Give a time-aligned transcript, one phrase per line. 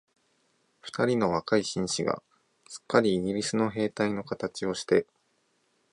[0.79, 2.23] 二人の若い紳士が、
[2.67, 5.05] すっかりイギリスの兵隊のかたちをして、